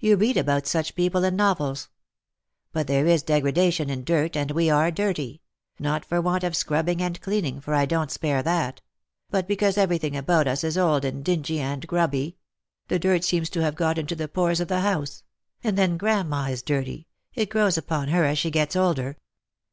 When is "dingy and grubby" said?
11.24-12.36